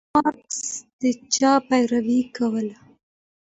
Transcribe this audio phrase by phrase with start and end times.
[0.15, 0.59] مارکس
[1.01, 1.03] د
[1.35, 2.77] چا پيروي کوله؟